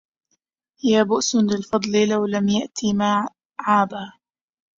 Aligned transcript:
يا 0.83 1.03
بؤس 1.03 1.35
للفضل 1.35 2.07
لو 2.09 2.25
لم 2.25 2.47
يأت 2.47 2.77
ما 2.93 3.29
عابه 3.59 4.13